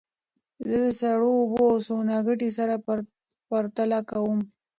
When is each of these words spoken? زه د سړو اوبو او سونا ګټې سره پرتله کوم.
زه 0.73 0.77
د 0.83 0.87
سړو 0.99 1.29
اوبو 1.39 1.61
او 1.71 1.77
سونا 1.87 2.17
ګټې 2.27 2.49
سره 2.57 2.73
پرتله 3.49 3.99
کوم. 4.09 4.39